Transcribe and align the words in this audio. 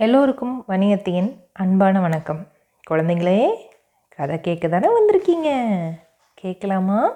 எல்லோருக்கும் 0.00 0.64
வணிகத்தையின் 0.68 1.40
அன்பான 1.52 2.00
வணக்கம். 2.00 2.46
குழந்தைங்களே 2.90 3.54
கதை 4.08 4.40
கேட்க 4.40 4.68
தானே 4.68 4.88
வந்திருக்கீங்க? 4.88 5.48
கேட்கலாமா? 6.34 7.12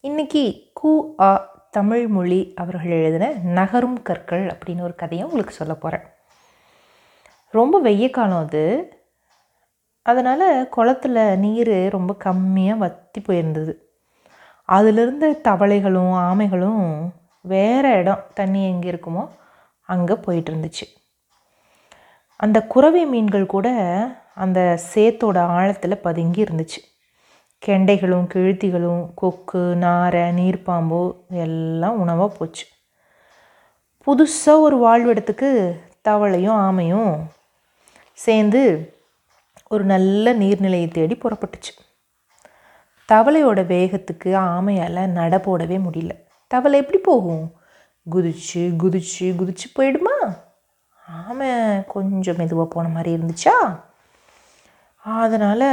இன்னைக்கு 0.00 0.72
கு 0.82 1.02
ஆ 1.20 1.50
தமிழ் 1.70 2.06
மொழி 2.06 2.52
அவர்கள் 2.56 2.90
எழுதின 2.90 3.28
நகரும் 3.28 4.02
கற்கள் 4.02 4.46
அப்படின்னு 4.46 4.80
ஒரு 4.80 4.94
கதையை 4.94 5.26
உங்களுக்கு 5.26 5.54
சொல்ல 5.54 5.74
போகிறேன் 5.74 6.06
ரொம்ப 7.50 7.80
வெய்ய 7.80 8.10
காலம் 8.10 8.38
அது. 8.38 8.94
அதனால் 10.02 10.68
குளத்துல 10.76 11.36
நீர் 11.36 11.88
ரொம்ப 11.88 12.16
கம்மியாக 12.24 12.76
வற்றி 12.76 13.20
போயிருந்தது. 13.20 13.74
அதிலிருந்து 14.64 15.40
தவளைகளும் 15.44 16.14
ஆமைகளும் 16.14 17.12
வேறு 17.40 17.90
இடம் 17.90 18.26
தண்ணி 18.34 18.68
எங்கே 18.68 18.90
இருக்குமோ 18.90 19.28
அங்கே 19.82 20.14
போயிட்டு 20.14 20.52
இருந்துச்சு. 20.52 20.99
அந்த 22.42 22.66
குறவை 22.66 23.06
மீன்கள் 23.06 23.46
கூட 23.46 23.68
அந்த 24.34 24.78
சேத்தோட 24.94 25.38
ஆழத்தில் 25.38 25.98
பதுங்கி 25.98 26.44
இருந்துச்சு. 26.44 26.78
கெண்டைகளும் 27.66 28.26
கிழுத்திகளும் 28.34 29.10
கொக்கு 29.14 29.76
நாரை 29.76 30.20
நீர்ப்பாம்பு 30.20 31.14
எல்லாம் 31.30 32.00
உணவாக 32.00 32.36
போச்சு. 32.36 32.66
புதுசாக 34.06 34.60
ஒரு 34.60 34.76
வாழ்விடத்துக்கு 34.78 35.78
தவளையும் 36.08 36.56
ஆமையும் 36.56 37.18
சேர்ந்து 38.12 38.94
ஒரு 39.68 39.84
நல்ல 39.84 40.34
நீர்நிலையை 40.34 40.90
தேடி 40.90 41.14
புறப்பட்டுச்சு. 41.14 41.72
தவளையோட 43.12 43.64
வேகத்துக்கு 43.64 44.24
ஆமையால் 44.24 45.06
நட 45.06 45.36
போடவே 45.36 45.78
முடியல. 45.78 46.10
தவளை 46.46 46.80
எப்படி 46.80 46.98
போகும்? 46.98 47.52
குதிச்சு 48.10 48.72
குதிச்சு 48.82 49.20
குதிச்சு 49.20 49.78
போயிடுமா? 49.78 50.39
ஆமை 51.18 51.50
கொஞ்சம் 51.94 52.38
மெதுவாக 52.40 52.68
போன 52.74 52.88
மாதிரி 52.94 53.10
இருந்துச்சா? 53.16 53.54
அதனால் 55.04 55.68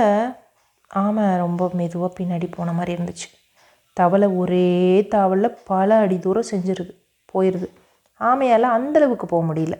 ஆமை 1.02 1.25
ரொம்ப 1.44 1.64
மெதுவாக 1.80 2.16
பின்னாடி 2.20 2.48
போன 2.56 2.73
மாதிரி 2.78 2.92
இருந்துச்சு. 2.98 3.28
தவளை 3.97 4.28
ஒரே 4.42 4.67
தாவலில் 5.14 5.58
பல 5.72 5.97
அடி 6.03 6.17
தூரம் 6.25 6.50
செஞ்சிருது 6.52 6.94
போயிடுது 7.31 7.67
ஆமையால் 8.22 8.75
அந்தளவுக்கு 8.78 9.25
போக 9.31 9.44
முடியல. 9.50 9.75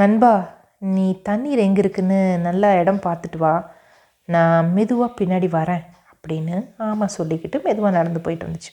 நண்பா 0.00 0.32
நீ 0.94 1.06
தண்ணீர் 1.28 1.64
எங்கே 1.66 1.80
இருக்குன்னு 1.82 2.20
நல்லா 2.46 2.68
இடம் 2.80 3.04
பார்த்துட்டு 3.06 3.38
வா. 3.44 3.54
நான் 4.28 4.70
மெதுவாக 4.76 5.16
பின்னாடி 5.20 5.48
வரேன் 5.58 5.84
அப்படின்னு 6.12 6.56
ஆமாம் 6.86 7.14
சொல்லிக்கிட்டு 7.18 7.58
மெதுவாக 7.66 7.96
நடந்து 7.98 8.20
போயிட்டு 8.24 8.44
இருந்துச்சு 8.46 8.72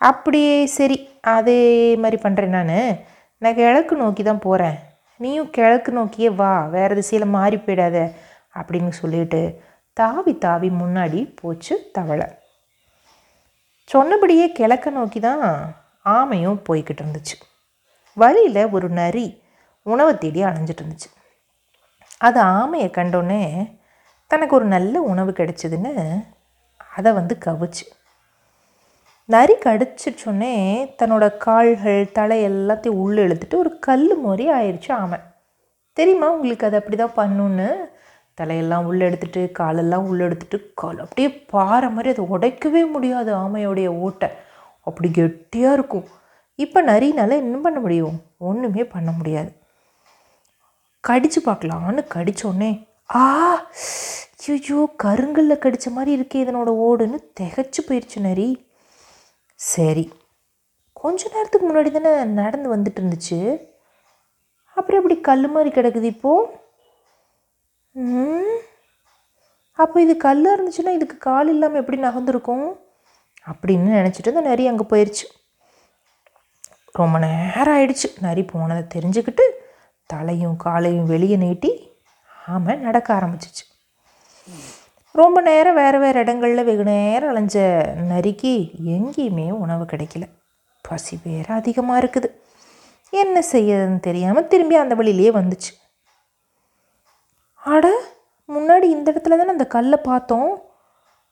அப்படியே 0.00 0.56
சரி 0.78 0.96
அதே 1.36 1.60
மாதிரி 2.02 2.18
பண்ணுறேன் 2.24 2.56
நான். 2.58 2.80
நான் 3.38 3.54
கிழக்கு 3.54 3.96
நோக்கி 3.96 4.22
தான் 4.22 4.38
போகிறேன் 4.38 4.76
நீயும் 5.16 5.50
கிழக்கு 5.50 5.92
நோக்கியே 5.92 6.28
வா. 6.28 6.66
வேறு 6.66 6.94
திசையில் 6.94 7.28
மாறி 7.28 7.56
போயிடாத. 7.56 8.12
அப்படின்னு 8.54 8.88
சொல்லிட்டு 8.88 9.62
தாவி 9.92 10.38
தாவி 10.38 10.68
முன்னாடி 10.68 11.32
போச்சு 11.34 11.90
தவளை. 11.92 12.26
சொன்னபடியே 13.84 14.52
கிழக்க 14.52 14.90
நோக்கி 14.90 15.20
தான் 15.20 15.42
ஆமையும் 16.04 16.62
போய்கிட்டு 16.68 17.02
இருந்துச்சு. 17.02 17.36
வழியில் 18.14 18.70
ஒரு 18.70 18.88
நரி 18.88 19.42
உணவை 19.82 20.18
தேடி 20.18 20.44
அலைஞ்சிட்டு 20.44 20.82
இருந்துச்சு. 20.84 21.08
அது 22.18 22.42
ஆமையை 22.42 22.88
கண்டோன்னே 22.88 23.42
தனக்கு 24.26 24.54
ஒரு 24.54 24.64
நல்ல 24.64 25.00
உணவு 25.00 25.30
கிடைச்சதுன்னு 25.30 26.24
அதை 26.96 27.12
வந்து 27.12 27.38
கவிச்சு. 27.44 27.84
நரி 29.28 29.54
கடிச்சிச்சோன்னே 29.64 30.52
தன்னோட 30.98 31.36
கால்கள் 31.44 32.12
தலை 32.16 32.36
எல்லாத்தையும் 32.48 32.98
உள்ளே 33.04 33.22
இழுத்துட்டு 33.26 33.56
ஒரு 33.62 33.78
கல் 33.86 34.04
மாதிரி 34.24 34.44
ஆயிடுச்சு 34.56 34.90
ஆமை. 34.92 35.18
தெரியுமா 35.92 36.30
உங்களுக்கு 36.30 36.66
அது 36.66 36.76
அப்படி 36.80 36.96
தான் 36.96 37.16
பண்ணுன்னு? 37.16 37.68
தலையெல்லாம் 38.40 38.84
உள்ளே 38.90 39.06
எடுத்துட்டு 39.06 39.52
காலெல்லாம் 39.52 40.06
உள்ளே 40.10 40.22
எடுத்துட்டு 40.24 40.58
கால் 40.74 40.98
அப்படியே 41.04 41.28
பாறை 41.52 41.88
மாதிரி 41.90 42.12
அதை 42.14 42.24
உடைக்கவே 42.34 42.82
முடியாது 42.94 43.30
ஆமையோடைய 43.34 43.88
ஓட்டை. 44.06 44.28
அப்படி 44.80 45.10
கெட்டியாக 45.10 45.76
இருக்கும். 45.78 46.06
இப்போ 46.54 46.82
நரினால் 46.82 47.40
என்ன 47.42 47.56
பண்ண 47.56 47.80
முடியும்? 47.80 48.18
ஒன்றுமே 48.38 48.84
பண்ண 48.84 49.10
முடியாது. 49.10 49.50
கடிச்சு 51.08 51.40
பார்க்கலான்னு 51.48 52.04
கடித்தோடனே 52.14 52.70
ஆ 53.14 53.24
ஐயோ 54.54 54.80
கருங்கல்ல 55.04 55.54
கடித்த 55.58 55.90
மாதிரி 55.90 56.10
இருக்கே 56.18 56.38
இதனோட 56.44 56.70
ஓடுன்னு 56.86 57.18
திகைச்சு 57.40 57.80
போயிடுச்சு 57.88 58.18
நரி. 58.28 58.48
சரி. 59.60 60.04
கொஞ்ச 61.00 61.22
நேரத்துக்கு 61.34 61.66
முன்னாடி 61.68 61.90
தானே 61.90 62.10
நடந்து 62.40 62.68
வந்துட்டு 62.74 63.00
இருந்துச்சு 63.00 63.38
அப்புறம் 64.76 64.98
எப்படி 65.00 65.16
கல் 65.28 65.46
மாதிரி 65.54 65.70
கிடக்குது 65.76 66.06
இப்போது 66.14 66.52
அப்போ 69.78 69.96
இது 70.04 70.14
கல்லாக 70.16 70.56
இருந்துச்சுன்னா 70.56 70.92
இதுக்கு 70.98 71.16
கால் 71.28 71.48
இல்லாமல் 71.54 71.80
எப்படி 71.80 71.98
நகர்ந்துருக்கும்? 72.02 72.66
அப்படின்னு 73.46 73.96
நினச்சிட்டு 73.98 74.32
அந்த 74.32 74.44
நரி 74.50 74.64
அங்கே 74.70 74.84
போயிடுச்சு 74.90 75.26
ரொம்ப 76.94 77.16
நேரம் 77.24 77.74
ஆயிடுச்சு. 77.76 78.08
நரி 78.26 78.42
போனதை 78.52 78.82
தெரிஞ்சுக்கிட்டு 78.94 79.44
தலையும் 80.10 80.56
காலையும் 80.56 81.10
வெளியே 81.12 81.36
நீட்டி 81.36 81.70
ஆமாம் 82.52 82.84
நடக்க 82.86 83.08
ஆரம்பிச்சிச்சு. 83.18 83.64
ரொம்ப 85.16 85.40
நேரம் 85.40 85.74
வேறு 85.74 85.98
வேறு 85.98 86.20
இடங்களில் 86.20 86.64
வெகு 86.64 86.84
நேரம் 86.84 87.36
அலைஞ்ச 87.36 87.54
நரிக்கு 88.08 88.70
எங்கேயுமே 88.86 89.50
உணவு 89.50 89.84
கிடைக்கல. 89.84 90.22
பசி 90.80 91.18
வேற 91.24 91.54
அதிகமாக 91.54 92.06
இருக்குது. 92.06 92.30
என்ன 93.10 93.42
செய்யறதுன்னு 93.52 94.00
தெரியாமல் 94.00 94.46
திரும்பி 94.46 94.74
அந்த 94.74 94.94
வழியிலே 94.94 95.30
வந்துச்சு. 95.30 95.72
அட 97.54 98.02
முன்னாடி 98.48 98.82
இந்த 98.82 99.12
இடத்துல 99.12 99.36
தானே 99.36 99.48
அந்த 99.48 99.66
கல்லை 99.66 99.98
பார்த்தோம். 100.02 100.62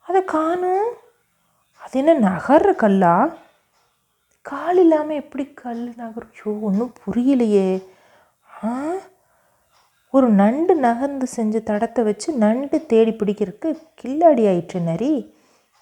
அதை 0.01 0.25
காணும். 0.25 0.93
அது 1.81 2.05
என்ன 2.05 2.29
நகர்ற 2.29 2.75
கல்லா? 2.75 3.33
கால் 4.41 4.79
இல்லாமல் 4.79 5.17
எப்படி 5.17 5.53
கல் 5.53 5.93
நகரும்? 5.97 6.31
ஐயோ 6.31 6.59
ஒன்றும் 6.61 6.93
புரியலையே. 7.07 7.85
ஆ? 8.65 8.83
ஒரு 10.15 10.29
நண்டு 10.33 10.75
நகர்ந்து 10.77 11.27
செஞ்ச 11.27 11.61
தடத்தை 11.61 12.03
வச்சு 12.05 12.29
நண்டு 12.39 12.87
தேடி 12.87 13.13
பிடிக்கிறதுக்கு 13.13 13.71
கில்லாடி 14.01 14.45
ஆயிற்று 14.51 14.81
நரி. 14.81 15.13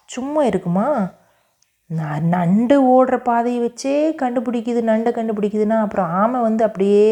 சும்மா 0.09 0.43
இருக்குமா? 0.43 0.87
நான் 1.89 2.25
நண்டு 2.27 2.75
ஓடுற 2.95 3.15
பாதையை 3.23 3.59
வச்சே 3.65 3.93
கண்டுபிடிக்குது 4.21 4.81
நண்டை 4.91 5.11
கண்டுபிடிக்குதுன்னா 5.17 5.77
அப்புறம் 5.81 6.09
ஆமை 6.21 6.39
வந்து 6.41 6.63
அப்படியே 6.63 7.05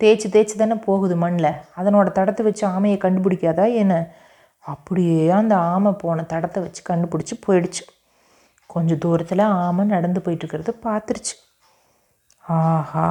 தேய்ச்சி 0.00 0.28
தேய்ச்சி 0.34 0.56
தானே 0.56 0.76
போகுது 0.88 1.16
மண்ணில் 1.16 1.50
அதனோட 1.80 2.08
தடத்தை 2.12 2.42
வச்சு 2.48 2.64
ஆமையை 2.74 2.98
கண்டுபிடிக்காதா 2.98 3.66
என்ன? 3.82 3.94
அப்படியே 4.64 5.30
அந்த 5.40 5.54
ஆமை 5.72 5.92
போன 6.02 6.24
தடத்தை 6.32 6.60
வச்சு 6.62 6.82
கண்டுபிடிச்சி 6.90 7.36
போயிடுச்சு. 7.46 7.84
கொஞ்சம் 8.70 8.98
தூரத்தில் 8.98 9.44
ஆமை 9.64 9.84
நடந்து 9.86 10.20
போயிட்டு 10.20 10.44
இருக்கிறத 10.46 10.72
பார்த்துருச்சு. 10.86 11.34
ஆஹா! 12.44 13.08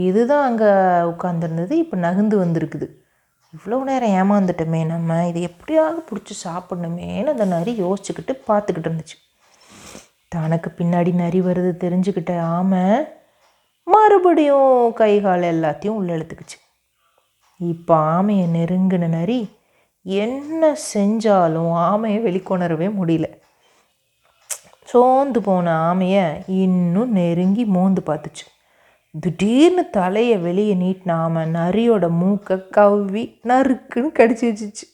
இதுதான் 0.00 0.44
அங்கே 0.48 0.70
உட்காந்துருந்தது 1.12 1.74
இப்போ 1.82 1.96
நகர்ந்து 1.96 2.36
வந்திருக்குது. 2.44 2.86
இவ்வளோ 3.54 3.78
நேரம் 3.88 4.14
ஏமாந்துட்டோமே 4.20 4.86
நம்ம 4.86 5.28
இதை 5.28 5.40
எப்படியாவது 5.42 6.00
பிடிச்சி 6.08 6.34
சாப்பிட்ணுமேன்னு 6.44 7.32
அந்த 7.34 7.44
நரி 7.44 7.72
யோசிச்சுக்கிட்டு 7.82 8.34
பார்த்துக்கிட்டு 8.48 8.88
இருந்துச்சு. 8.90 9.16
தனக்கு 10.28 10.68
பின்னாடி 10.78 11.10
நரி 11.14 11.40
வருது 11.40 11.72
தெரிஞ்சுக்கிட்ட 11.84 12.40
ஆமை 12.40 12.84
மறுபடியும் 13.86 14.92
கை 14.92 15.20
கால் 15.20 15.42
எல்லாத்தையும் 15.42 15.98
உள்ளே 16.00 16.14
இழுத்துக்குச்சு. 16.14 16.58
இப்போ 17.60 17.94
ஆமையை 17.96 18.46
நெருங்கின 18.56 19.08
நரி 19.08 19.40
என்ன 20.04 20.76
செஞ்சாலும் 20.94 21.72
ஆமையை 21.90 22.20
வெளிக்கொணரவே 22.28 22.88
முடியல. 23.00 23.26
சோர்ந்து 24.84 25.42
போன 25.42 25.94
ஆமையை 25.94 26.24
இன்னும் 26.46 27.12
நெருங்கி 27.12 27.64
மோந்து 27.64 28.02
பார்த்துச்சு. 28.06 28.44
திடீர்னு 29.14 29.82
தலையை 29.90 30.36
வெளியே 30.38 30.74
நீட்டினாம 30.74 31.42
நரியோட 31.56 32.04
மூக்கை 32.20 32.56
கவ்வி 32.76 33.22
நறுக்குன்னு 33.48 34.08
கடிச்சு 34.18 34.44
வச்சிச்சு. 34.48 34.84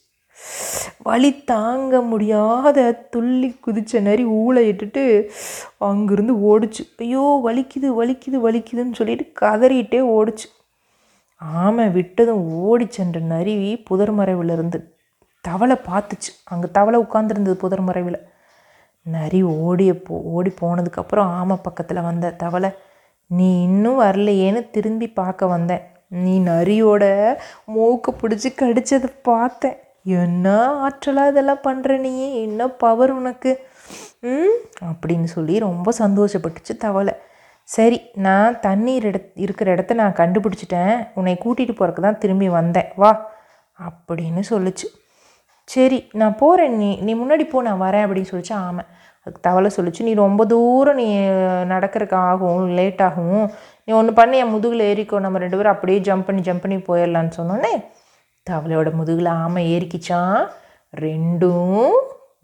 வலி 1.07 1.29
தாங்க 1.51 2.01
முடியாத 2.01 2.79
துள்ளி 3.13 3.49
குதிச்ச 3.65 4.01
நரி 4.07 4.25
ஊளை 4.41 4.61
இட்டுட்டு 4.71 5.03
அங்கிருந்து 5.89 6.33
ஓடிச்சு. 6.51 6.83
ஐயோ 7.03 7.23
வலிக்குது 7.45 7.89
வலிக்குது 7.99 8.39
வலிக்குதுன்னு 8.47 8.99
சொல்லிட்டு 8.99 9.25
கதறிட்டே 9.41 10.01
ஓடுச்சு. 10.17 10.47
ஆமை 11.41 11.87
விட்டதும் 11.87 12.43
ஓடி 12.65 12.87
சென்ற 12.89 13.19
நரி 13.33 13.55
புதர் 13.89 14.13
மறைவிலிருந்து 14.19 14.79
தவளை 15.45 15.77
பார்த்துச்சு. 15.89 16.31
அங்கே 16.51 16.69
தவளை 16.71 16.99
உட்காந்துருந்தது 17.01 17.57
புதர் 17.65 17.81
மறைவில். 17.81 18.19
நரி 19.05 19.41
ஓடிய 19.43 19.91
போ 20.05 20.15
ஓடி 20.35 20.51
போனதுக்கப்புறம் 20.61 21.29
ஆமை 21.39 21.57
பக்கத்தில் 21.63 22.07
வந்த 22.09 22.35
தவளை 22.43 22.69
நீ 23.29 23.61
இன்னும் 23.61 23.99
வரலையேன்னு 23.99 24.69
திரும்பி 24.69 25.07
பார்க்க 25.09 25.47
வந்தேன். 25.47 25.81
நீ 26.07 26.39
நரியோட 26.39 27.03
மூக்கு 27.65 28.11
பிடிச்சி 28.11 28.49
கடிச்சதை 28.55 29.09
பார்த்தேன். 29.21 29.77
என்ன 30.03 30.47
ஆற்றலாக 30.83 31.29
இதெல்லாம் 31.29 31.63
பண்ணுற 31.63 31.99
நீ? 31.99 32.41
என்ன 32.41 32.67
பவர் 32.67 33.11
உனக்கு? 33.11 33.65
ம்? 34.19 34.55
அப்படின்னு 34.85 35.23
சொல்லி 35.23 35.59
ரொம்ப 35.59 35.91
சந்தோஷப்பட்டுச்சு 35.99 36.77
தவளை. 36.79 37.13
சரி 37.63 38.01
நான் 38.13 38.59
தண்ணீர் 38.59 39.05
இட 39.05 39.19
இருக்கிற 39.35 39.71
இடத்த 39.71 39.93
நான் 39.93 40.13
கண்டுபிடிச்சிட்டேன். 40.13 41.07
உன்னை 41.13 41.37
கூட்டிகிட்டு 41.45 41.75
போகிறக்கு 41.79 42.01
தான் 42.01 42.17
திரும்பி 42.17 42.49
வந்தேன். 42.49 42.91
வா 42.95 43.31
அப்படின்னு 43.79 44.43
சொல்லுச்சு. 44.49 44.87
சரி 45.63 46.09
நான் 46.13 46.35
போகிறேன் 46.35 46.77
நீ 46.77 46.97
நீ 47.01 47.15
முன்னாடி 47.15 47.49
போ 47.49 47.61
நான் 47.61 47.81
வரேன் 47.81 48.05
அப்படின்னு 48.05 48.31
சொல்லிச்சு 48.31 48.53
ஆமாம் 48.53 48.85
தவளை 49.41 49.71
சொல்லிச்சு 49.75 50.01
நீ 50.01 50.13
ரொம்ப 50.13 50.45
தூரம் 50.45 50.95
நீ 50.95 51.07
நடக்கிறதுக்கு 51.73 52.13
ஆகும் 52.13 52.67
லேட் 52.67 53.01
ஆகும். 53.01 53.51
நீ 53.85 53.93
ஒன்று 53.93 54.13
பண்ணி 54.13 54.37
என் 54.37 54.53
முதுகில் 54.55 54.87
ஏறிக்கோ. 54.91 55.19
நம்ம 55.19 55.37
ரெண்டு 55.37 55.57
பேரும் 55.57 55.73
அப்படியே 55.73 55.99
ஜம்ப் 55.99 56.25
பண்ணி 56.25 56.41
ஜம்ப் 56.41 56.63
பண்ணி 56.63 56.77
போயிடலான்னு 56.77 57.31
சொன்னோன்னே 57.37 57.73
தவளையோட 58.49 58.91
முதுகில் 58.93 59.25
ஆமை 59.25 59.63
ஏறிக்கிச்சான் 59.77 60.47
ரெண்டும் 61.01 61.89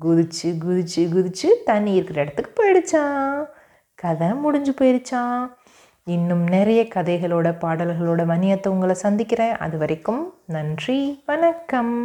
குதிச்சு 0.05 0.47
குதிச்சு 0.65 1.01
குதிச்சு 1.13 1.49
தண்ணி 1.65 1.93
இருக்கிற 1.93 2.21
இடத்துக்கு 2.21 2.51
போயிடுச்சான் 2.57 3.45
கதை 3.95 4.33
முடிஞ்சு 4.33 4.73
போயிடுச்சான் 4.81 5.45
இன்னும் 6.03 6.43
நிறைய 6.43 6.81
கதைகளோட 6.83 7.49
பாடல்களோட 7.63 8.23
மணியத்தை 8.31 8.67
உங்களை 8.67 8.95
சந்திக்கிறேன். 8.95 9.57
அது 9.57 9.77
வரைக்கும் 9.77 10.33
நன்றி 10.45 11.23
வணக்கம். 11.25 11.95